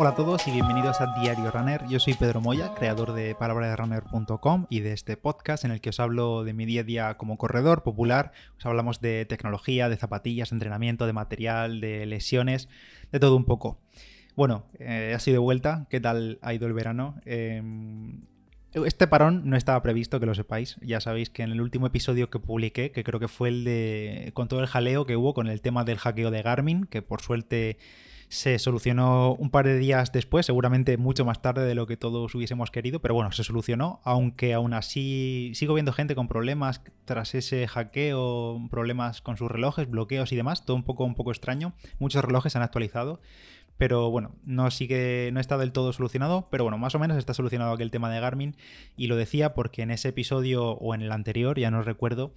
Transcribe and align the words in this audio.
Hola 0.00 0.10
a 0.10 0.14
todos 0.14 0.48
y 0.48 0.50
bienvenidos 0.50 1.02
a 1.02 1.14
Diario 1.20 1.50
Runner. 1.50 1.86
Yo 1.86 2.00
soy 2.00 2.14
Pedro 2.14 2.40
Moya, 2.40 2.72
creador 2.72 3.12
de 3.12 3.34
palabraderunner.com 3.34 4.64
y 4.70 4.80
de 4.80 4.94
este 4.94 5.18
podcast 5.18 5.66
en 5.66 5.72
el 5.72 5.82
que 5.82 5.90
os 5.90 6.00
hablo 6.00 6.42
de 6.42 6.54
mi 6.54 6.64
día 6.64 6.80
a 6.80 6.84
día 6.84 7.16
como 7.18 7.36
corredor 7.36 7.82
popular. 7.82 8.32
Os 8.56 8.64
hablamos 8.64 9.02
de 9.02 9.26
tecnología, 9.26 9.90
de 9.90 9.98
zapatillas, 9.98 10.48
de 10.48 10.56
entrenamiento, 10.56 11.06
de 11.06 11.12
material, 11.12 11.82
de 11.82 12.06
lesiones, 12.06 12.70
de 13.12 13.20
todo 13.20 13.36
un 13.36 13.44
poco. 13.44 13.78
Bueno, 14.36 14.64
eh, 14.78 15.12
ha 15.14 15.18
sido 15.18 15.34
de 15.34 15.40
vuelta. 15.40 15.86
¿Qué 15.90 16.00
tal 16.00 16.38
ha 16.40 16.54
ido 16.54 16.66
el 16.66 16.72
verano? 16.72 17.16
Em, 17.26 18.22
este 18.72 19.06
parón 19.06 19.42
no 19.44 19.56
estaba 19.56 19.82
previsto, 19.82 20.20
que 20.20 20.26
lo 20.26 20.34
sepáis. 20.34 20.76
Ya 20.80 21.00
sabéis 21.00 21.30
que 21.30 21.42
en 21.42 21.50
el 21.50 21.60
último 21.60 21.86
episodio 21.86 22.30
que 22.30 22.38
publiqué, 22.38 22.92
que 22.92 23.04
creo 23.04 23.20
que 23.20 23.28
fue 23.28 23.48
el 23.48 23.64
de. 23.64 24.30
con 24.34 24.48
todo 24.48 24.60
el 24.60 24.66
jaleo 24.66 25.06
que 25.06 25.16
hubo 25.16 25.34
con 25.34 25.48
el 25.48 25.60
tema 25.60 25.84
del 25.84 25.98
hackeo 25.98 26.30
de 26.30 26.42
Garmin, 26.42 26.84
que 26.84 27.02
por 27.02 27.20
suerte 27.20 27.78
se 28.30 28.60
solucionó 28.60 29.34
un 29.34 29.50
par 29.50 29.66
de 29.66 29.76
días 29.76 30.12
después, 30.12 30.46
seguramente 30.46 30.96
mucho 30.96 31.24
más 31.24 31.42
tarde 31.42 31.66
de 31.66 31.74
lo 31.74 31.88
que 31.88 31.96
todos 31.96 32.32
hubiésemos 32.32 32.70
querido, 32.70 33.00
pero 33.00 33.12
bueno, 33.12 33.32
se 33.32 33.42
solucionó, 33.42 34.00
aunque 34.04 34.54
aún 34.54 34.72
así 34.72 35.50
sigo 35.54 35.74
viendo 35.74 35.92
gente 35.92 36.14
con 36.14 36.28
problemas 36.28 36.80
tras 37.04 37.34
ese 37.34 37.66
hackeo, 37.66 38.68
problemas 38.70 39.20
con 39.20 39.36
sus 39.36 39.50
relojes, 39.50 39.90
bloqueos 39.90 40.30
y 40.30 40.36
demás, 40.36 40.64
todo 40.64 40.76
un 40.76 40.84
poco, 40.84 41.04
un 41.04 41.16
poco 41.16 41.32
extraño. 41.32 41.72
Muchos 41.98 42.24
relojes 42.24 42.54
han 42.54 42.62
actualizado, 42.62 43.20
pero 43.80 44.10
bueno, 44.10 44.36
no 44.44 44.70
sigue, 44.70 45.30
no 45.32 45.40
está 45.40 45.56
del 45.56 45.72
todo 45.72 45.94
solucionado, 45.94 46.48
pero 46.50 46.64
bueno, 46.64 46.76
más 46.76 46.94
o 46.94 46.98
menos 46.98 47.16
está 47.16 47.32
solucionado 47.32 47.72
aquel 47.72 47.90
tema 47.90 48.10
de 48.10 48.20
Garmin 48.20 48.54
y 48.94 49.06
lo 49.06 49.16
decía 49.16 49.54
porque 49.54 49.80
en 49.80 49.90
ese 49.90 50.08
episodio 50.08 50.72
o 50.72 50.94
en 50.94 51.00
el 51.00 51.10
anterior, 51.10 51.58
ya 51.58 51.70
no 51.70 51.80
recuerdo, 51.80 52.34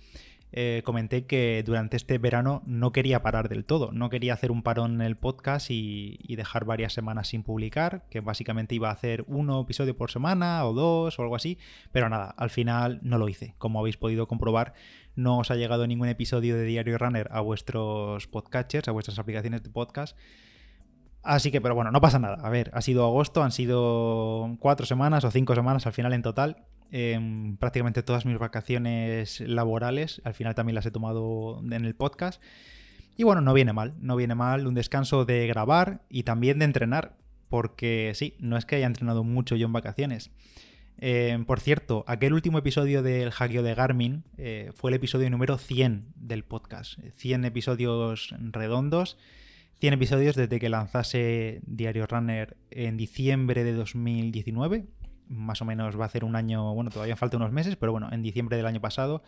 eh, 0.53 0.83
comenté 0.85 1.25
que 1.25 1.61
durante 1.65 1.97
este 1.97 2.17
verano 2.17 2.63
no 2.65 2.93
quería 2.93 3.21
parar 3.23 3.49
del 3.49 3.65
todo, 3.65 3.91
no 3.91 4.09
quería 4.09 4.33
hacer 4.35 4.51
un 4.51 4.63
parón 4.63 4.93
en 4.93 5.01
el 5.01 5.17
podcast 5.17 5.69
y, 5.69 6.17
dejar 6.33 6.63
varias 6.63 6.93
semanas 6.93 7.27
sin 7.27 7.43
publicar, 7.43 8.05
que 8.09 8.21
básicamente 8.21 8.73
iba 8.75 8.87
a 8.87 8.93
hacer 8.93 9.25
uno 9.27 9.59
episodio 9.59 9.97
por 9.97 10.11
semana 10.11 10.65
o 10.65 10.71
dos 10.71 11.19
o 11.19 11.23
algo 11.23 11.35
así, 11.35 11.57
pero 11.91 12.07
nada, 12.07 12.33
al 12.37 12.51
final 12.51 13.01
no 13.03 13.17
lo 13.17 13.27
hice. 13.27 13.53
Como 13.57 13.81
habéis 13.81 13.97
podido 13.97 14.29
comprobar, 14.29 14.75
no 15.17 15.39
os 15.39 15.51
ha 15.51 15.57
llegado 15.57 15.87
ningún 15.87 16.07
episodio 16.07 16.55
de 16.55 16.63
Diario 16.63 16.97
Runner 16.97 17.27
a 17.31 17.41
vuestros 17.41 18.27
podcatchers, 18.27 18.87
a 18.87 18.93
vuestras 18.93 19.19
aplicaciones 19.19 19.61
de 19.61 19.69
podcast. 19.69 20.17
Así 21.23 21.51
que, 21.51 21.61
pero 21.61 21.73
bueno, 21.73 21.89
no 21.91 22.01
pasa 22.01 22.19
nada. 22.19 22.37
A 22.45 22.49
ver, 22.49 22.69
ha 22.73 22.81
sido 22.81 23.05
agosto, 23.05 23.43
han 23.43 23.51
sido 23.51 24.55
cuatro 24.59 24.85
semanas 24.85 25.23
o 25.23 25.31
cinco 25.31 25.55
semanas 25.55 25.87
al 25.87 25.93
final 25.93 26.11
en 26.13 26.21
total. 26.21 26.65
Em, 26.91 27.57
prácticamente 27.57 28.03
todas 28.03 28.25
mis 28.25 28.37
vacaciones 28.37 29.39
laborales. 29.39 30.21
Al 30.25 30.33
final 30.33 30.53
también 30.53 30.75
las 30.75 30.85
he 30.85 30.91
tomado 30.91 31.61
en 31.63 31.85
el 31.85 31.95
podcast. 31.95 32.41
Y 33.15 33.23
bueno, 33.23 33.41
no 33.41 33.53
viene 33.53 33.73
mal, 33.73 33.95
no 33.99 34.15
viene 34.15 34.35
mal 34.35 34.67
un 34.67 34.73
descanso 34.73 35.23
de 35.23 35.47
grabar 35.47 36.01
y 36.09 36.23
también 36.23 36.59
de 36.59 36.65
entrenar. 36.65 37.15
Porque 37.49 38.11
sí, 38.15 38.35
no 38.39 38.57
es 38.57 38.65
que 38.65 38.75
haya 38.75 38.87
entrenado 38.87 39.23
mucho 39.23 39.55
yo 39.55 39.65
en 39.67 39.73
vacaciones. 39.73 40.29
Em, 40.97 41.45
por 41.45 41.59
cierto, 41.59 42.03
aquel 42.07 42.33
último 42.33 42.59
episodio 42.59 43.01
del 43.01 43.31
hackeo 43.31 43.63
de 43.63 43.75
Garmin 43.75 44.23
eh, 44.37 44.71
fue 44.75 44.91
el 44.91 44.95
episodio 44.95 45.29
número 45.29 45.57
100 45.57 46.13
del 46.15 46.43
podcast. 46.43 46.99
100 47.15 47.45
episodios 47.45 48.35
redondos, 48.39 49.17
100 49.83 49.95
episodios 49.95 50.35
desde 50.37 50.59
que 50.61 50.69
lanzase 50.69 51.59
Diario 51.65 52.07
Runner 52.07 52.55
en 52.71 52.95
diciembre 52.95 53.65
de 53.65 53.73
2019 53.73 54.85
más 55.27 55.61
o 55.61 55.65
menos 55.65 55.99
va 55.99 56.05
a 56.05 56.09
ser 56.09 56.23
un 56.23 56.37
año, 56.37 56.73
bueno, 56.73 56.89
todavía 56.89 57.17
falta 57.17 57.35
unos 57.35 57.51
meses, 57.51 57.75
pero 57.75 57.91
bueno, 57.91 58.07
en 58.13 58.21
diciembre 58.21 58.55
del 58.55 58.65
año 58.65 58.79
pasado. 58.79 59.23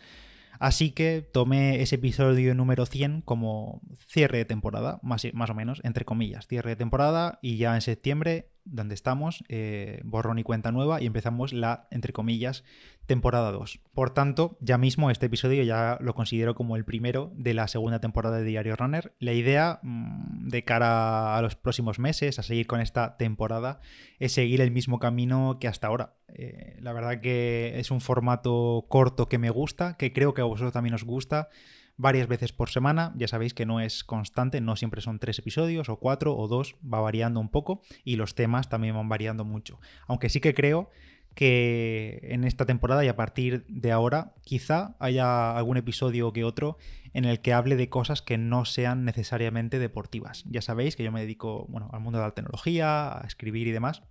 Así 0.58 0.92
que 0.92 1.20
tomé 1.20 1.82
ese 1.82 1.96
episodio 1.96 2.54
número 2.54 2.86
100 2.86 3.20
como 3.20 3.82
cierre 3.98 4.38
de 4.38 4.44
temporada, 4.46 4.98
más, 5.02 5.26
más 5.34 5.50
o 5.50 5.54
menos, 5.54 5.82
entre 5.84 6.06
comillas, 6.06 6.46
cierre 6.46 6.70
de 6.70 6.76
temporada 6.76 7.38
y 7.42 7.58
ya 7.58 7.74
en 7.74 7.82
septiembre 7.82 8.48
donde 8.66 8.94
estamos, 8.94 9.44
eh, 9.48 10.00
borrón 10.04 10.38
y 10.38 10.42
cuenta 10.42 10.72
nueva, 10.72 11.00
y 11.00 11.06
empezamos 11.06 11.52
la, 11.52 11.88
entre 11.90 12.12
comillas, 12.12 12.64
temporada 13.06 13.52
2. 13.52 13.80
Por 13.94 14.10
tanto, 14.10 14.58
ya 14.60 14.78
mismo 14.78 15.10
este 15.10 15.26
episodio 15.26 15.62
ya 15.62 15.96
lo 16.00 16.14
considero 16.14 16.54
como 16.54 16.76
el 16.76 16.84
primero 16.84 17.32
de 17.36 17.54
la 17.54 17.68
segunda 17.68 18.00
temporada 18.00 18.38
de 18.38 18.44
Diario 18.44 18.76
Runner. 18.76 19.14
La 19.18 19.32
idea 19.32 19.78
mm, 19.82 20.48
de 20.48 20.64
cara 20.64 21.36
a 21.36 21.42
los 21.42 21.54
próximos 21.56 21.98
meses, 21.98 22.38
a 22.38 22.42
seguir 22.42 22.66
con 22.66 22.80
esta 22.80 23.16
temporada, 23.16 23.80
es 24.18 24.32
seguir 24.32 24.60
el 24.60 24.70
mismo 24.70 24.98
camino 24.98 25.58
que 25.60 25.68
hasta 25.68 25.86
ahora. 25.86 26.14
Eh, 26.28 26.76
la 26.80 26.92
verdad 26.92 27.20
que 27.20 27.78
es 27.78 27.90
un 27.90 28.00
formato 28.00 28.86
corto 28.88 29.28
que 29.28 29.38
me 29.38 29.50
gusta, 29.50 29.96
que 29.96 30.12
creo 30.12 30.34
que 30.34 30.42
a 30.42 30.44
vosotros 30.44 30.72
también 30.72 30.94
os 30.94 31.04
gusta 31.04 31.48
varias 31.96 32.28
veces 32.28 32.52
por 32.52 32.70
semana. 32.70 33.12
Ya 33.16 33.28
sabéis 33.28 33.54
que 33.54 33.66
no 33.66 33.80
es 33.80 34.04
constante, 34.04 34.60
no 34.60 34.76
siempre 34.76 35.00
son 35.00 35.18
tres 35.18 35.38
episodios 35.38 35.88
o 35.88 35.96
cuatro 35.96 36.36
o 36.36 36.48
dos, 36.48 36.76
va 36.82 37.00
variando 37.00 37.40
un 37.40 37.48
poco 37.48 37.82
y 38.04 38.16
los 38.16 38.34
temas 38.34 38.68
también 38.68 38.94
van 38.94 39.08
variando 39.08 39.44
mucho. 39.44 39.80
Aunque 40.06 40.28
sí 40.28 40.40
que 40.40 40.54
creo 40.54 40.90
que 41.34 42.20
en 42.22 42.44
esta 42.44 42.64
temporada 42.64 43.04
y 43.04 43.08
a 43.08 43.16
partir 43.16 43.66
de 43.68 43.92
ahora 43.92 44.32
quizá 44.42 44.96
haya 44.98 45.54
algún 45.54 45.76
episodio 45.76 46.32
que 46.32 46.44
otro 46.44 46.78
en 47.12 47.26
el 47.26 47.40
que 47.40 47.52
hable 47.52 47.76
de 47.76 47.90
cosas 47.90 48.22
que 48.22 48.38
no 48.38 48.64
sean 48.64 49.04
necesariamente 49.04 49.78
deportivas. 49.78 50.44
Ya 50.48 50.62
sabéis 50.62 50.96
que 50.96 51.04
yo 51.04 51.12
me 51.12 51.20
dedico 51.20 51.66
bueno, 51.68 51.90
al 51.92 52.00
mundo 52.00 52.18
de 52.18 52.24
la 52.24 52.30
tecnología, 52.30 53.18
a 53.18 53.26
escribir 53.26 53.66
y 53.66 53.72
demás. 53.72 54.02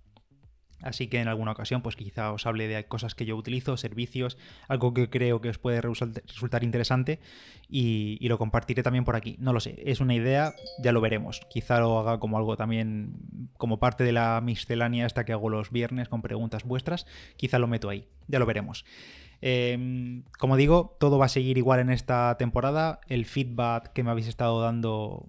Así 0.82 1.08
que 1.08 1.20
en 1.20 1.28
alguna 1.28 1.52
ocasión, 1.52 1.82
pues 1.82 1.96
quizá 1.96 2.32
os 2.32 2.46
hable 2.46 2.68
de 2.68 2.84
cosas 2.86 3.14
que 3.14 3.24
yo 3.24 3.36
utilizo, 3.36 3.76
servicios, 3.76 4.36
algo 4.68 4.92
que 4.94 5.08
creo 5.08 5.40
que 5.40 5.48
os 5.48 5.58
puede 5.58 5.80
resultar 5.80 6.64
interesante 6.64 7.20
y, 7.68 8.26
lo 8.28 8.38
compartiré 8.38 8.82
también 8.82 9.04
por 9.04 9.16
aquí. 9.16 9.36
No 9.38 9.52
lo 9.52 9.60
sé, 9.60 9.82
es 9.84 10.00
una 10.00 10.14
idea, 10.14 10.54
ya 10.82 10.92
lo 10.92 11.00
veremos. 11.00 11.40
Quizá 11.48 11.80
lo 11.80 11.98
haga 11.98 12.18
como 12.18 12.38
algo 12.38 12.56
también, 12.56 13.14
como 13.56 13.78
parte 13.78 14.04
de 14.04 14.12
la 14.12 14.40
miscelánea 14.40 15.06
esta 15.06 15.24
que 15.24 15.32
hago 15.32 15.48
los 15.48 15.70
viernes 15.70 16.08
con 16.08 16.22
preguntas 16.22 16.64
vuestras. 16.64 17.06
Quizá 17.36 17.58
lo 17.58 17.68
meto 17.68 17.88
ahí, 17.88 18.08
ya 18.26 18.38
lo 18.38 18.46
veremos. 18.46 18.84
Em, 19.40 20.24
como 20.38 20.56
digo, 20.56 20.96
todo 20.98 21.18
va 21.18 21.26
a 21.26 21.28
seguir 21.28 21.58
igual 21.58 21.80
en 21.80 21.90
esta 21.90 22.36
temporada. 22.38 23.00
El 23.08 23.26
feedback 23.26 23.92
que 23.92 24.02
me 24.02 24.10
habéis 24.10 24.28
estado 24.28 24.60
dando 24.60 25.28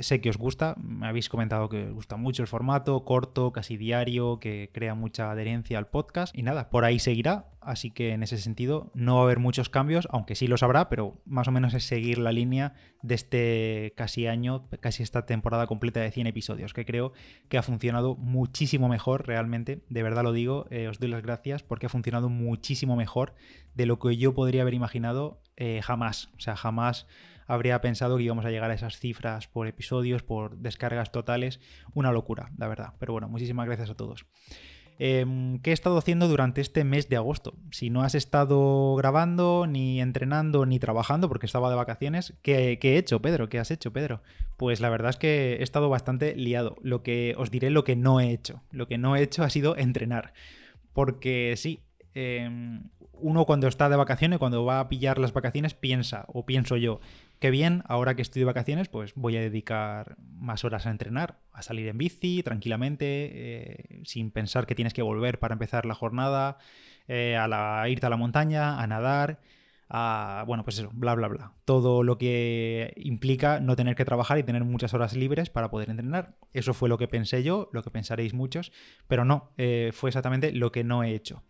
Sé 0.00 0.20
que 0.20 0.30
os 0.30 0.38
gusta, 0.38 0.74
me 0.82 1.06
habéis 1.06 1.28
comentado 1.28 1.68
que 1.68 1.88
os 1.88 1.92
gusta 1.92 2.16
mucho 2.16 2.42
el 2.42 2.48
formato, 2.48 3.04
corto, 3.04 3.52
casi 3.52 3.76
diario, 3.76 4.40
que 4.40 4.70
crea 4.72 4.94
mucha 4.94 5.30
adherencia 5.30 5.76
al 5.76 5.88
podcast. 5.88 6.36
Y 6.36 6.42
nada, 6.42 6.70
por 6.70 6.84
ahí 6.84 6.98
seguirá, 6.98 7.50
así 7.60 7.90
que 7.90 8.12
en 8.12 8.22
ese 8.22 8.38
sentido 8.38 8.90
no 8.94 9.16
va 9.16 9.20
a 9.20 9.24
haber 9.24 9.38
muchos 9.38 9.68
cambios, 9.68 10.08
aunque 10.10 10.34
sí 10.34 10.46
los 10.46 10.62
habrá, 10.62 10.88
pero 10.88 11.20
más 11.26 11.48
o 11.48 11.52
menos 11.52 11.74
es 11.74 11.84
seguir 11.84 12.18
la 12.18 12.32
línea 12.32 12.72
de 13.02 13.14
este 13.14 13.92
casi 13.96 14.26
año, 14.26 14.68
casi 14.80 15.02
esta 15.02 15.26
temporada 15.26 15.66
completa 15.66 16.00
de 16.00 16.10
100 16.10 16.26
episodios, 16.28 16.72
que 16.72 16.86
creo 16.86 17.12
que 17.48 17.58
ha 17.58 17.62
funcionado 17.62 18.16
muchísimo 18.16 18.88
mejor 18.88 19.26
realmente, 19.26 19.82
de 19.88 20.02
verdad 20.02 20.22
lo 20.22 20.32
digo, 20.32 20.66
eh, 20.70 20.88
os 20.88 20.98
doy 20.98 21.10
las 21.10 21.22
gracias 21.22 21.62
porque 21.62 21.86
ha 21.86 21.90
funcionado 21.90 22.28
muchísimo 22.28 22.96
mejor 22.96 23.34
de 23.74 23.86
lo 23.86 23.98
que 23.98 24.16
yo 24.16 24.34
podría 24.34 24.62
haber 24.62 24.74
imaginado 24.74 25.42
eh, 25.56 25.80
jamás, 25.82 26.30
o 26.36 26.40
sea, 26.40 26.56
jamás 26.56 27.06
habría 27.50 27.80
pensado 27.80 28.16
que 28.16 28.22
íbamos 28.22 28.44
a 28.44 28.50
llegar 28.50 28.70
a 28.70 28.74
esas 28.74 28.98
cifras 28.98 29.48
por 29.48 29.66
episodios, 29.66 30.22
por 30.22 30.56
descargas 30.58 31.10
totales. 31.10 31.60
Una 31.94 32.12
locura, 32.12 32.52
la 32.56 32.68
verdad. 32.68 32.94
Pero 32.98 33.12
bueno, 33.12 33.28
muchísimas 33.28 33.66
gracias 33.66 33.90
a 33.90 33.96
todos. 33.96 34.24
Em, 35.02 35.58
¿Qué 35.60 35.70
he 35.70 35.72
estado 35.72 35.98
haciendo 35.98 36.28
durante 36.28 36.60
este 36.60 36.84
mes 36.84 37.08
de 37.08 37.16
agosto? 37.16 37.56
Si 37.72 37.90
no 37.90 38.02
has 38.02 38.14
estado 38.14 38.94
grabando, 38.96 39.66
ni 39.66 40.00
entrenando, 40.00 40.64
ni 40.64 40.78
trabajando, 40.78 41.28
porque 41.28 41.46
estaba 41.46 41.70
de 41.70 41.76
vacaciones, 41.76 42.34
¿qué, 42.42 42.78
¿qué, 42.78 42.94
he 42.94 42.98
hecho, 42.98 43.20
Pedro? 43.20 43.48
¿Qué 43.48 43.58
has 43.58 43.70
hecho, 43.70 43.92
Pedro? 43.92 44.22
Pues 44.56 44.80
la 44.80 44.90
verdad 44.90 45.10
es 45.10 45.16
que 45.16 45.56
he 45.56 45.62
estado 45.62 45.88
bastante 45.88 46.36
liado. 46.36 46.76
Lo 46.82 47.02
que 47.02 47.34
os 47.36 47.50
diré 47.50 47.70
lo 47.70 47.82
que 47.82 47.96
no 47.96 48.20
he 48.20 48.30
hecho. 48.30 48.62
Lo 48.70 48.86
que 48.86 48.98
no 48.98 49.16
he 49.16 49.22
hecho 49.22 49.42
ha 49.42 49.50
sido 49.50 49.76
entrenar. 49.76 50.34
Porque 50.92 51.54
sí, 51.56 51.80
em, 52.14 52.84
uno 53.12 53.44
cuando 53.44 53.68
está 53.68 53.88
de 53.88 53.96
vacaciones, 53.96 54.38
cuando 54.38 54.64
va 54.64 54.80
a 54.80 54.88
pillar 54.88 55.18
las 55.18 55.32
vacaciones, 55.32 55.74
piensa, 55.74 56.24
o 56.28 56.46
pienso 56.46 56.76
yo, 56.76 57.00
qué 57.38 57.50
bien, 57.50 57.82
ahora 57.86 58.14
que 58.14 58.22
estoy 58.22 58.40
de 58.40 58.46
vacaciones, 58.46 58.88
pues 58.88 59.12
voy 59.14 59.36
a 59.36 59.40
dedicar 59.40 60.16
más 60.38 60.64
horas 60.64 60.86
a 60.86 60.90
entrenar, 60.90 61.38
a 61.52 61.62
salir 61.62 61.88
en 61.88 61.98
bici 61.98 62.42
tranquilamente, 62.42 63.30
eh, 63.32 64.00
sin 64.04 64.30
pensar 64.30 64.66
que 64.66 64.74
tienes 64.74 64.94
que 64.94 65.02
volver 65.02 65.38
para 65.38 65.54
empezar 65.54 65.86
la 65.86 65.94
jornada, 65.94 66.58
eh, 67.08 67.36
a, 67.36 67.48
la, 67.48 67.88
irte 67.88 68.06
a 68.06 68.10
la 68.10 68.16
montaña, 68.16 68.80
a 68.80 68.86
nadar, 68.86 69.40
a, 69.88 70.44
bueno, 70.46 70.62
pues 70.62 70.78
eso, 70.78 70.90
bla, 70.92 71.14
bla, 71.14 71.28
bla. 71.28 71.52
Todo 71.64 72.04
lo 72.04 72.16
que 72.16 72.92
implica 72.96 73.58
no 73.58 73.74
tener 73.74 73.96
que 73.96 74.04
trabajar 74.04 74.38
y 74.38 74.44
tener 74.44 74.64
muchas 74.64 74.94
horas 74.94 75.16
libres 75.16 75.50
para 75.50 75.70
poder 75.70 75.90
entrenar. 75.90 76.36
Eso 76.52 76.74
fue 76.74 76.88
lo 76.88 76.98
que 76.98 77.08
pensé 77.08 77.42
yo, 77.42 77.68
lo 77.72 77.82
que 77.82 77.90
pensaréis 77.90 78.32
muchos, 78.32 78.70
pero 79.08 79.24
no, 79.24 79.50
eh, 79.58 79.90
fue 79.92 80.10
exactamente 80.10 80.52
lo 80.52 80.70
que 80.70 80.84
no 80.84 81.02
he 81.02 81.14
hecho. 81.14 81.42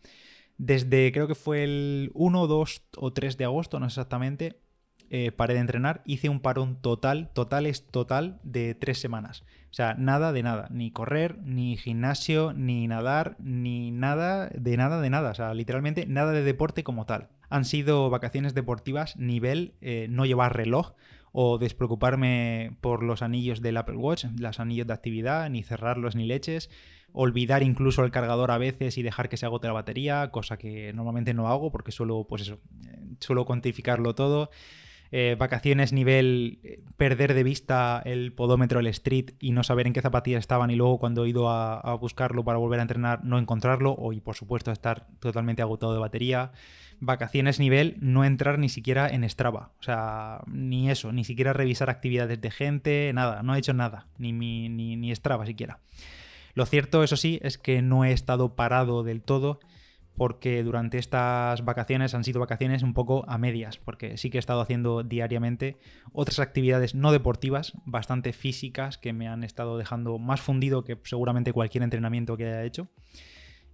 Desde 0.62 1.10
creo 1.10 1.26
que 1.26 1.34
fue 1.34 1.64
el 1.64 2.10
1, 2.12 2.46
2 2.46 2.82
o 2.98 3.12
3 3.14 3.38
de 3.38 3.44
agosto, 3.46 3.80
no 3.80 3.86
exactamente, 3.86 4.60
eh, 5.08 5.32
paré 5.32 5.54
de 5.54 5.60
entrenar, 5.60 6.02
hice 6.04 6.28
un 6.28 6.40
parón 6.40 6.76
total, 6.82 7.30
total 7.32 7.64
es 7.64 7.86
total 7.86 8.38
de 8.42 8.74
tres 8.74 9.00
semanas. 9.00 9.42
O 9.70 9.72
sea, 9.72 9.94
nada 9.94 10.32
de 10.32 10.42
nada, 10.42 10.68
ni 10.70 10.90
correr, 10.90 11.38
ni 11.44 11.78
gimnasio, 11.78 12.52
ni 12.52 12.86
nadar, 12.88 13.36
ni 13.38 13.90
nada 13.90 14.50
de 14.54 14.76
nada 14.76 15.00
de 15.00 15.08
nada. 15.08 15.30
O 15.30 15.34
sea, 15.34 15.54
literalmente 15.54 16.04
nada 16.04 16.32
de 16.32 16.42
deporte 16.42 16.84
como 16.84 17.06
tal. 17.06 17.28
Han 17.48 17.64
sido 17.64 18.10
vacaciones 18.10 18.52
deportivas 18.52 19.16
nivel 19.16 19.72
eh, 19.80 20.08
no 20.10 20.26
llevar 20.26 20.54
reloj. 20.54 20.92
O 21.32 21.58
despreocuparme 21.58 22.76
por 22.80 23.02
los 23.02 23.22
anillos 23.22 23.60
del 23.60 23.76
Apple 23.76 23.96
Watch, 23.96 24.26
los 24.38 24.60
anillos 24.60 24.86
de 24.86 24.92
actividad, 24.92 25.48
ni 25.50 25.62
cerrarlos 25.62 26.16
ni 26.16 26.26
leches, 26.26 26.70
olvidar 27.12 27.62
incluso 27.62 28.04
el 28.04 28.10
cargador 28.10 28.50
a 28.50 28.58
veces 28.58 28.98
y 28.98 29.02
dejar 29.02 29.28
que 29.28 29.36
se 29.36 29.46
agote 29.46 29.66
la 29.66 29.72
batería, 29.72 30.30
cosa 30.30 30.56
que 30.56 30.92
normalmente 30.92 31.34
no 31.34 31.48
hago 31.48 31.70
porque 31.70 31.92
suelo, 31.92 32.26
pues 32.28 32.42
eso, 32.42 32.60
eh, 32.86 32.98
suelo 33.20 33.44
cuantificarlo 33.44 34.14
todo. 34.14 34.50
Eh, 35.12 35.34
vacaciones 35.36 35.92
nivel 35.92 36.60
eh, 36.62 36.80
perder 36.96 37.34
de 37.34 37.42
vista 37.42 38.00
el 38.04 38.32
podómetro, 38.32 38.78
el 38.78 38.86
street 38.86 39.32
y 39.40 39.50
no 39.50 39.64
saber 39.64 39.88
en 39.88 39.92
qué 39.92 40.00
zapatillas 40.00 40.38
estaban 40.38 40.70
y 40.70 40.76
luego 40.76 40.98
cuando 40.98 41.24
he 41.24 41.30
ido 41.30 41.48
a, 41.50 41.94
buscarlo 41.96 42.44
para 42.44 42.58
volver 42.58 42.78
a 42.78 42.82
entrenar 42.82 43.24
no 43.24 43.38
encontrarlo 43.38 43.92
o 43.92 44.12
y 44.12 44.20
por 44.20 44.36
supuesto 44.36 44.70
estar 44.70 45.08
totalmente 45.18 45.62
agotado 45.62 45.92
de 45.94 45.98
batería. 45.98 46.52
Vacaciones 47.00 47.58
nivel 47.58 47.96
no 48.00 48.24
entrar 48.24 48.58
ni 48.58 48.68
siquiera 48.68 49.08
en 49.08 49.28
Strava, 49.28 49.72
o 49.80 49.82
sea, 49.82 50.42
ni 50.46 50.90
eso, 50.90 51.12
ni 51.12 51.24
siquiera 51.24 51.52
revisar 51.52 51.90
actividades 51.90 52.40
de 52.40 52.50
gente, 52.50 53.10
nada, 53.14 53.42
no 53.42 53.54
he 53.54 53.58
hecho 53.58 53.72
nada, 53.72 54.06
ni, 54.18 54.32
ni, 54.32 54.68
ni 54.68 55.14
Strava 55.16 55.46
siquiera. 55.46 55.80
Lo 56.54 56.66
cierto, 56.66 57.02
eso 57.02 57.16
sí, 57.16 57.40
es 57.42 57.58
que 57.58 57.80
no 57.80 58.04
he 58.04 58.12
estado 58.12 58.54
parado 58.54 59.02
del 59.02 59.22
todo 59.22 59.60
porque 60.20 60.62
durante 60.62 60.99
estas 60.99 61.64
vacaciones 61.64 62.14
han 62.14 62.25
sido 62.25 62.40
vacaciones 62.40 62.82
un 62.82 62.93
poco 62.93 63.25
a 63.26 63.38
medias, 63.38 63.78
porque 63.78 64.19
sí 64.19 64.28
que 64.28 64.37
he 64.37 64.38
estado 64.38 64.61
haciendo 64.61 65.02
diariamente 65.02 65.78
otras 66.12 66.40
actividades 66.40 66.94
no 66.94 67.11
deportivas, 67.11 67.72
bastante 67.87 68.34
físicas, 68.34 68.99
que 68.99 69.14
me 69.14 69.28
han 69.28 69.44
estado 69.44 69.78
dejando 69.78 70.19
más 70.19 70.43
fundido 70.43 70.84
que 70.84 70.99
seguramente 71.05 71.55
cualquier 71.55 71.84
entrenamiento 71.84 72.37
que 72.37 72.44
haya 72.44 72.64
hecho. 72.64 72.90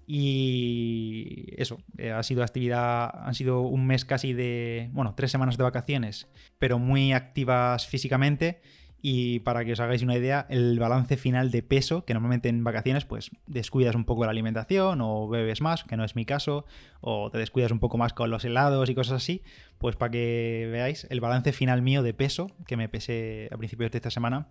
Y 0.07 1.47
eso, 1.57 1.79
eh, 1.99 2.13
ha 2.13 2.23
sido 2.23 2.45
actividad, 2.45 3.11
han 3.27 3.35
sido 3.35 3.63
un 3.63 3.85
mes 3.85 4.05
casi 4.05 4.33
de, 4.33 4.89
bueno, 4.93 5.17
tres 5.17 5.33
semanas 5.33 5.57
de 5.57 5.65
vacaciones, 5.65 6.29
pero 6.61 6.79
muy 6.79 7.13
activas 7.13 7.89
físicamente 7.89 8.61
y 9.09 9.39
para 9.39 9.65
que 9.65 9.71
os 9.71 9.79
hagáis 9.79 10.03
una 10.03 10.17
idea, 10.17 10.49
el 10.51 10.81
balance 10.81 11.17
final 11.17 11.53
de 11.53 11.63
peso, 11.63 12.05
que 12.05 12.13
normalmente 12.13 12.49
en 12.49 12.65
vacaciones 12.65 13.05
pues 13.05 13.31
descuidas 13.47 13.95
un 13.95 14.05
poco 14.05 14.25
la 14.25 14.33
alimentación 14.33 15.01
o 15.01 15.29
bebes 15.29 15.61
más, 15.61 15.85
que 15.85 15.97
no 15.97 16.03
es 16.03 16.17
mi 16.17 16.25
caso, 16.25 16.65
o 17.01 17.31
te 17.31 17.39
descuidas 17.39 17.71
un 17.71 17.79
poco 17.79 17.99
más 17.99 18.15
con 18.15 18.31
los 18.31 18.45
helados 18.45 18.91
y 18.91 18.97
cosas 18.97 19.23
así, 19.23 19.45
pues 19.79 19.95
para 19.95 20.11
que 20.11 20.69
veáis 20.73 21.07
el 21.09 21.21
balance 21.21 21.53
final 21.53 21.83
mío 21.83 22.03
de 22.03 22.15
peso, 22.15 22.49
que 22.67 22.77
me 22.77 22.89
pesé 22.89 23.49
a 23.53 23.57
principios 23.57 23.93
de 23.93 23.99
esta 23.99 24.11
semana, 24.11 24.49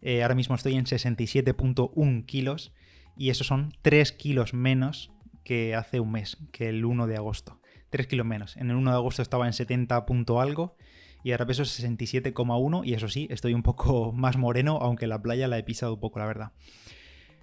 eh, 0.00 0.24
ahora 0.24 0.34
mismo 0.34 0.56
estoy 0.56 0.74
en 0.74 0.84
67.1 0.84 2.26
kilos 2.26 2.72
y 3.16 3.30
eso 3.30 3.44
son 3.44 3.72
3 3.82 4.10
kilos 4.10 4.52
menos 4.52 5.12
que 5.44 5.76
hace 5.76 6.00
un 6.00 6.10
mes, 6.10 6.38
que 6.50 6.70
el 6.70 6.84
1 6.84 7.06
de 7.06 7.18
agosto. 7.18 7.60
3 7.90 8.08
kilos 8.08 8.26
menos. 8.26 8.56
En 8.56 8.68
el 8.68 8.74
1 8.74 8.90
de 8.90 8.96
agosto 8.96 9.22
estaba 9.22 9.46
en 9.46 9.52
70 9.52 10.06
algo 10.40 10.76
y 11.22 11.32
ahora 11.32 11.46
peso 11.46 11.62
67,1 11.62 12.82
y 12.84 12.94
eso 12.94 13.08
sí, 13.08 13.26
estoy 13.30 13.54
un 13.54 13.62
poco 13.62 14.12
más 14.14 14.36
moreno, 14.36 14.78
aunque 14.80 15.06
la 15.06 15.20
playa 15.20 15.48
la 15.48 15.58
he 15.58 15.62
pisado 15.62 15.94
un 15.94 16.00
poco, 16.00 16.18
la 16.18 16.26
verdad. 16.26 16.52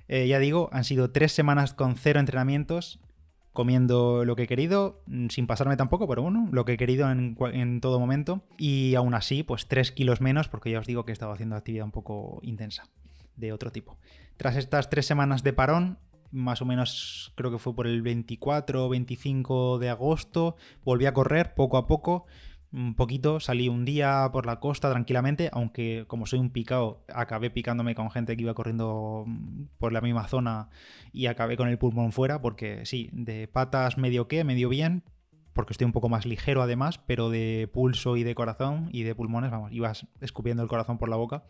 Eh, 0.08 0.28
ya 0.28 0.40
digo, 0.40 0.70
han 0.72 0.84
sido 0.84 1.12
tres 1.12 1.32
semanas 1.32 1.74
con 1.74 1.96
cero 1.96 2.20
entrenamientos, 2.20 3.00
comiendo 3.54 4.26
lo 4.26 4.36
que 4.36 4.44
he 4.44 4.48
querido, 4.48 5.04
mm, 5.06 5.28
sin 5.28 5.46
pasarme 5.46 5.78
tampoco, 5.78 6.08
pero 6.08 6.24
bueno, 6.24 6.50
lo 6.52 6.66
que 6.66 6.74
he 6.74 6.78
querido 6.78 7.12
en, 7.12 7.38
en, 7.54 7.82
todo 7.82 8.00
momento. 8.00 8.42
Y 8.58 8.96
aún 8.96 9.14
así, 9.14 9.44
pues 9.44 9.68
tres 9.68 9.92
kilos 9.92 10.20
menos, 10.20 10.48
porque 10.48 10.72
ya 10.72 10.80
os 10.80 10.88
digo 10.88 11.06
que 11.06 11.12
he 11.12 11.14
estado 11.14 11.32
haciendo 11.32 11.56
actividad 11.56 11.86
un 11.86 11.92
poco 11.92 12.40
intensa, 12.42 12.90
de 13.36 13.54
otro 13.54 13.72
tipo. 13.72 13.98
Tras 14.38 14.56
estas 14.56 14.90
tres 14.90 15.06
semanas 15.06 15.44
de 15.44 15.54
parón, 15.54 16.00
más 16.32 16.62
o 16.62 16.66
menos 16.66 17.34
creo 17.36 17.52
que 17.52 17.60
fue 17.60 17.76
por 17.76 17.88
el 17.88 18.02
24 18.02 18.86
o 18.86 18.90
25 18.90 19.80
de 19.80 19.90
agosto, 19.90 20.56
volví 20.84 21.06
a 21.06 21.14
correr 21.14 21.54
poco 21.54 21.78
a 21.78 21.88
poco 21.88 22.26
un 22.72 22.96
poquito, 22.96 23.40
salí 23.40 23.68
un 23.68 23.84
día 23.84 24.30
por 24.32 24.46
la 24.46 24.60
costa 24.60 24.90
tranquilamente, 24.92 25.50
aunque 25.52 26.06
como 26.08 26.26
soy 26.26 26.40
un 26.40 26.52
picado, 26.52 27.04
acabé 27.14 27.50
picándome 27.50 27.96
con 27.96 28.12
gente 28.12 28.36
que 28.36 28.44
iba 28.44 28.54
corriendo 28.54 29.24
mm, 29.26 29.64
por 29.80 29.92
la 29.92 30.02
misma 30.02 30.28
zona 30.28 30.70
y 31.12 31.26
acabé 31.26 31.58
con 31.58 31.68
el 31.68 31.78
pulmón 31.78 32.12
fuera, 32.12 32.42
porque 32.42 32.86
sí, 32.86 33.10
de 33.12 33.48
patas 33.48 33.98
medio 33.98 34.28
que, 34.28 34.44
medio 34.44 34.70
bien, 34.70 35.04
porque 35.54 35.74
estoy 35.74 35.86
un 35.86 35.92
poco 35.92 36.10
más 36.10 36.26
ligero 36.26 36.62
además, 36.62 37.00
pero 37.00 37.30
de 37.30 37.70
pulso 37.74 38.18
y 38.18 38.24
de 38.24 38.36
corazón 38.36 38.90
y 38.92 39.04
de 39.04 39.16
pulmones, 39.16 39.52
vamos, 39.52 39.72
ibas 39.72 40.08
escupiendo 40.22 40.62
el 40.62 40.70
corazón 40.70 40.98
por 40.98 41.10
la 41.10 41.16
boca. 41.16 41.44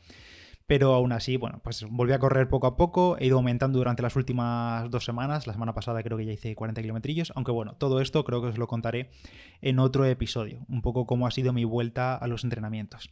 Pero 0.70 0.94
aún 0.94 1.12
así, 1.14 1.36
bueno, 1.36 1.62
pues 1.64 1.84
volví 1.90 2.14
a 2.14 2.20
correr 2.20 2.48
poco 2.48 2.68
a 2.68 2.78
poco, 2.78 3.18
he 3.18 3.26
ido 3.26 3.38
aumentando 3.38 3.80
durante 3.80 4.04
las 4.04 4.16
últimas 4.16 4.88
dos 4.92 5.04
semanas, 5.04 5.48
la 5.48 5.54
semana 5.54 5.74
pasada 5.74 6.04
creo 6.04 6.16
que 6.16 6.28
ya 6.28 6.32
hice 6.32 6.54
40 6.54 6.84
kilómetros, 6.84 7.34
aunque 7.34 7.52
bueno, 7.52 7.74
todo 7.74 8.02
esto 8.02 8.24
creo 8.24 8.40
que 8.40 8.50
os 8.50 8.60
lo 8.60 8.68
contaré 8.68 9.10
en 9.64 9.80
otro 9.80 10.06
episodio, 10.06 10.64
un 10.70 10.84
poco 10.84 11.08
cómo 11.08 11.26
ha 11.26 11.32
sido 11.32 11.54
mi 11.54 11.64
vuelta 11.64 12.14
a 12.14 12.28
los 12.28 12.44
entrenamientos. 12.44 13.10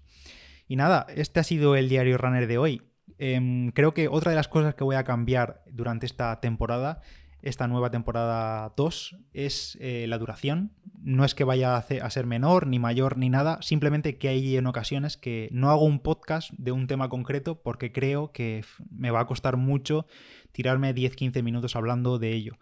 Y 0.68 0.76
nada, 0.76 1.08
este 1.16 1.40
ha 1.40 1.44
sido 1.44 1.76
el 1.76 1.90
diario 1.90 2.20
runner 2.20 2.46
de 2.46 2.60
hoy. 2.60 2.84
Em, 3.18 3.72
creo 3.72 3.96
que 3.96 4.08
otra 4.08 4.30
de 4.30 4.36
las 4.36 4.48
cosas 4.48 4.76
que 4.76 4.84
voy 4.84 4.96
a 4.96 5.04
cambiar 5.04 5.64
durante 5.66 6.06
esta 6.06 6.40
temporada 6.40 7.02
esta 7.42 7.68
nueva 7.68 7.92
temporada 7.92 8.74
2 8.76 9.16
es 9.34 9.78
eh, 9.80 10.06
la 10.08 10.18
duración. 10.18 10.72
No 11.02 11.24
es 11.24 11.36
que 11.36 11.44
vaya 11.44 11.78
a, 11.78 12.10
ser 12.10 12.26
menor, 12.26 12.68
ni 12.68 12.80
mayor, 12.80 13.18
ni 13.18 13.30
nada, 13.30 13.62
simplemente 13.62 14.18
que 14.18 14.30
hay 14.30 14.58
en 14.58 14.68
ocasiones 14.68 15.16
que 15.18 15.50
no 15.52 15.70
hago 15.70 15.86
un 15.86 16.00
podcast 16.00 16.52
de 16.58 16.72
un 16.72 16.88
tema 16.88 17.10
concreto 17.10 17.62
porque 17.62 17.92
creo 17.92 18.32
que 18.32 18.66
me 18.92 19.12
va 19.12 19.22
a 19.22 19.28
costar 19.28 19.58
mucho 19.58 20.08
tirarme 20.52 20.94
10-15 20.94 21.44
minutos 21.44 21.76
hablando 21.76 22.20
de 22.20 22.34
ello. 22.34 22.58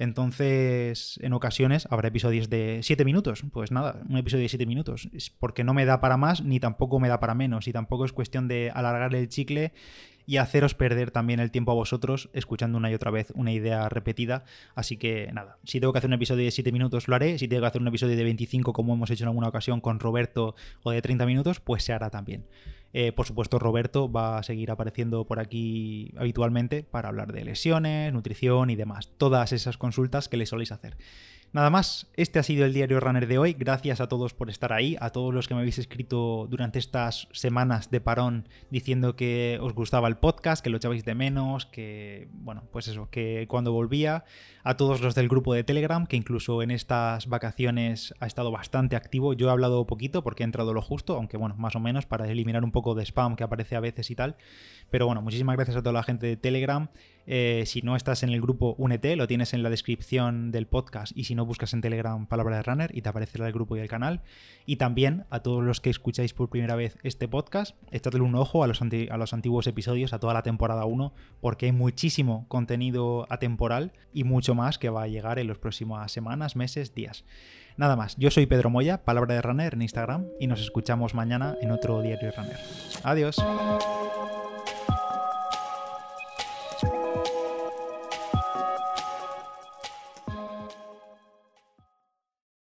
Entonces, 0.00 1.20
en 1.22 1.34
ocasiones 1.34 1.86
habrá 1.90 2.08
episodios 2.08 2.48
de 2.48 2.80
7 2.82 3.04
minutos. 3.04 3.44
Pues 3.52 3.70
nada, 3.70 4.00
un 4.08 4.16
episodio 4.16 4.44
de 4.44 4.48
7 4.48 4.64
minutos. 4.64 5.10
Porque 5.38 5.62
no 5.62 5.74
me 5.74 5.84
da 5.84 6.00
para 6.00 6.16
más, 6.16 6.42
ni 6.42 6.58
tampoco 6.58 6.98
me 6.98 7.08
da 7.08 7.20
para 7.20 7.34
menos. 7.34 7.68
Y 7.68 7.72
tampoco 7.72 8.06
es 8.06 8.14
cuestión 8.14 8.48
de 8.48 8.72
alargar 8.74 9.14
el 9.14 9.28
chicle 9.28 9.74
y 10.24 10.38
haceros 10.38 10.74
perder 10.74 11.10
también 11.10 11.38
el 11.38 11.50
tiempo 11.50 11.72
a 11.72 11.74
vosotros 11.74 12.30
escuchando 12.32 12.78
una 12.78 12.90
y 12.90 12.94
otra 12.94 13.10
vez 13.10 13.30
una 13.34 13.52
idea 13.52 13.90
repetida. 13.90 14.44
Así 14.74 14.96
que 14.96 15.30
nada, 15.34 15.58
si 15.64 15.80
tengo 15.80 15.92
que 15.92 15.98
hacer 15.98 16.08
un 16.08 16.14
episodio 16.14 16.46
de 16.46 16.50
7 16.50 16.72
minutos 16.72 17.06
lo 17.06 17.14
haré, 17.14 17.38
si 17.38 17.46
tengo 17.46 17.60
que 17.60 17.66
hacer 17.66 17.82
un 17.82 17.88
episodio 17.88 18.16
de 18.16 18.24
25 18.24 18.72
como 18.72 18.94
hemos 18.94 19.10
hecho 19.10 19.24
en 19.24 19.28
alguna 19.28 19.48
ocasión 19.48 19.82
con 19.82 20.00
Roberto 20.00 20.54
o 20.82 20.92
de 20.92 21.02
30 21.02 21.26
minutos, 21.26 21.60
pues 21.60 21.84
se 21.84 21.92
hará 21.92 22.08
también. 22.08 22.46
Eh, 22.92 23.12
por 23.12 23.26
supuesto, 23.26 23.58
Roberto 23.58 24.10
va 24.10 24.38
a 24.38 24.42
seguir 24.42 24.70
apareciendo 24.70 25.24
por 25.24 25.38
aquí 25.38 26.12
habitualmente 26.16 26.82
para 26.82 27.08
hablar 27.08 27.32
de 27.32 27.44
lesiones, 27.44 28.12
nutrición 28.12 28.70
y 28.70 28.76
demás. 28.76 29.10
Todas 29.16 29.52
esas 29.52 29.76
consultas 29.78 30.28
que 30.28 30.36
le 30.36 30.46
soléis 30.46 30.72
hacer. 30.72 30.96
Nada 31.52 31.68
más, 31.68 32.06
este 32.14 32.38
ha 32.38 32.44
sido 32.44 32.64
el 32.64 32.72
diario 32.72 33.00
Runner 33.00 33.26
de 33.26 33.38
hoy. 33.38 33.54
Gracias 33.54 34.00
a 34.00 34.06
todos 34.06 34.34
por 34.34 34.50
estar 34.50 34.72
ahí, 34.72 34.96
a 35.00 35.10
todos 35.10 35.34
los 35.34 35.48
que 35.48 35.54
me 35.54 35.60
habéis 35.60 35.78
escrito 35.78 36.46
durante 36.48 36.78
estas 36.78 37.26
semanas 37.32 37.90
de 37.90 38.00
parón 38.00 38.48
diciendo 38.70 39.16
que 39.16 39.58
os 39.60 39.74
gustaba 39.74 40.06
el 40.06 40.16
podcast, 40.16 40.62
que 40.62 40.70
lo 40.70 40.76
echabais 40.76 41.04
de 41.04 41.16
menos, 41.16 41.66
que, 41.66 42.28
bueno, 42.34 42.62
pues 42.70 42.86
eso, 42.86 43.10
que 43.10 43.46
cuando 43.48 43.72
volvía, 43.72 44.24
a 44.62 44.76
todos 44.76 45.00
los 45.00 45.16
del 45.16 45.28
grupo 45.28 45.52
de 45.52 45.64
Telegram, 45.64 46.06
que 46.06 46.16
incluso 46.16 46.62
en 46.62 46.70
estas 46.70 47.26
vacaciones 47.26 48.14
ha 48.20 48.26
estado 48.26 48.52
bastante 48.52 48.94
activo. 48.94 49.32
Yo 49.32 49.48
he 49.48 49.50
hablado 49.50 49.86
poquito 49.88 50.22
porque 50.22 50.44
he 50.44 50.46
entrado 50.46 50.72
lo 50.72 50.82
justo, 50.82 51.16
aunque 51.16 51.36
bueno, 51.36 51.56
más 51.56 51.74
o 51.74 51.80
menos 51.80 52.06
para 52.06 52.28
eliminar 52.28 52.62
un 52.62 52.70
poco 52.70 52.94
de 52.94 53.04
spam 53.04 53.34
que 53.34 53.42
aparece 53.42 53.74
a 53.74 53.80
veces 53.80 54.08
y 54.12 54.14
tal. 54.14 54.36
Pero 54.90 55.06
bueno, 55.06 55.22
muchísimas 55.22 55.56
gracias 55.56 55.76
a 55.76 55.82
toda 55.82 55.94
la 55.94 56.04
gente 56.04 56.26
de 56.26 56.36
Telegram. 56.36 56.90
Eh, 57.26 57.64
si 57.66 57.82
no 57.82 57.96
estás 57.96 58.22
en 58.22 58.30
el 58.30 58.40
grupo, 58.40 58.74
únete, 58.78 59.16
lo 59.16 59.26
tienes 59.26 59.54
en 59.54 59.62
la 59.62 59.70
descripción 59.70 60.50
del 60.50 60.66
podcast 60.66 61.16
y 61.16 61.24
si 61.24 61.34
no 61.34 61.46
buscas 61.46 61.72
en 61.74 61.80
Telegram 61.80 62.26
palabra 62.26 62.56
de 62.56 62.62
runner 62.62 62.90
y 62.96 63.02
te 63.02 63.08
aparecerá 63.08 63.46
el 63.46 63.52
grupo 63.52 63.76
y 63.76 63.80
el 63.80 63.88
canal. 63.88 64.22
Y 64.66 64.76
también 64.76 65.24
a 65.30 65.40
todos 65.40 65.62
los 65.62 65.80
que 65.80 65.90
escucháis 65.90 66.34
por 66.34 66.48
primera 66.48 66.76
vez 66.76 66.98
este 67.02 67.28
podcast, 67.28 67.76
echadle 67.90 68.20
un 68.20 68.34
ojo 68.34 68.64
a 68.64 68.66
los, 68.66 68.82
antiguos 69.32 69.66
episodios, 69.66 70.12
a 70.12 70.18
toda 70.18 70.34
la 70.34 70.42
temporada 70.42 70.84
1, 70.84 71.12
porque 71.40 71.66
hay 71.66 71.72
muchísimo 71.72 72.46
contenido 72.48 73.26
atemporal 73.30 73.92
y 74.12 74.24
mucho 74.24 74.54
más 74.54 74.78
que 74.78 74.90
va 74.90 75.02
a 75.02 75.08
llegar 75.08 75.38
en 75.38 75.48
las 75.48 75.58
próximas 75.58 76.10
semanas, 76.12 76.56
meses, 76.56 76.94
días. 76.94 77.24
Nada 77.76 77.96
más, 77.96 78.16
yo 78.16 78.30
soy 78.30 78.46
Pedro 78.46 78.70
Moya, 78.70 79.04
palabra 79.04 79.34
de 79.34 79.42
runner 79.42 79.74
en 79.74 79.82
Instagram 79.82 80.26
y 80.38 80.46
nos 80.46 80.60
escuchamos 80.60 81.14
mañana 81.14 81.56
en 81.60 81.70
otro 81.70 82.02
diario 82.02 82.30
runner. 82.36 82.58
Adiós. 83.04 83.36